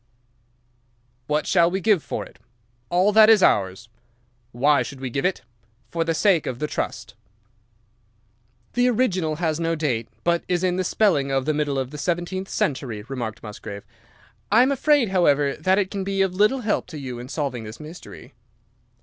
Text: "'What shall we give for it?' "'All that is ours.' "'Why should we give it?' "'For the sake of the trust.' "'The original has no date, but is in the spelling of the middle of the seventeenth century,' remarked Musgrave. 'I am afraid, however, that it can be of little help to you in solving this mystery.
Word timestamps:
"'What 1.27 1.45
shall 1.45 1.69
we 1.69 1.79
give 1.79 2.01
for 2.01 2.25
it?' 2.25 2.39
"'All 2.89 3.11
that 3.11 3.29
is 3.29 3.43
ours.' 3.43 3.87
"'Why 4.51 4.81
should 4.81 4.99
we 4.99 5.11
give 5.11 5.25
it?' 5.25 5.43
"'For 5.91 6.03
the 6.03 6.15
sake 6.15 6.47
of 6.47 6.57
the 6.57 6.65
trust.' 6.65 7.13
"'The 8.73 8.87
original 8.89 9.35
has 9.35 9.59
no 9.59 9.75
date, 9.75 10.07
but 10.23 10.43
is 10.47 10.63
in 10.63 10.77
the 10.77 10.83
spelling 10.83 11.29
of 11.29 11.45
the 11.45 11.53
middle 11.53 11.77
of 11.77 11.91
the 11.91 11.99
seventeenth 11.99 12.49
century,' 12.49 13.03
remarked 13.09 13.43
Musgrave. 13.43 13.83
'I 14.51 14.63
am 14.63 14.71
afraid, 14.71 15.09
however, 15.09 15.55
that 15.55 15.77
it 15.77 15.91
can 15.91 16.03
be 16.03 16.23
of 16.23 16.33
little 16.33 16.61
help 16.61 16.87
to 16.87 16.97
you 16.97 17.19
in 17.19 17.29
solving 17.29 17.63
this 17.63 17.79
mystery. 17.79 18.33